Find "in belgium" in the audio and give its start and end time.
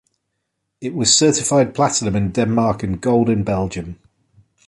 3.29-3.99